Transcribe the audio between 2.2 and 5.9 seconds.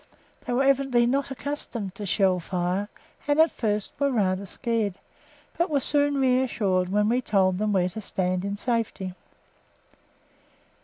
fire, and at first were rather scared, but were